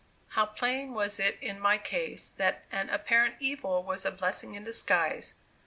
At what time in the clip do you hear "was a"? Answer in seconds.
3.83-4.09